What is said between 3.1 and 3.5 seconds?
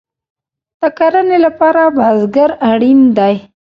دی